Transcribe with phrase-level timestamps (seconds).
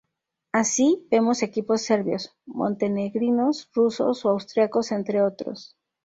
[0.51, 5.77] Así, vemos equipos serbios, montenegrinos, rusos o austriacos, entre otros.